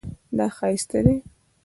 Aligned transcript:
دا 0.37 0.45
ښایسته 0.57 0.99
دی 1.05 1.15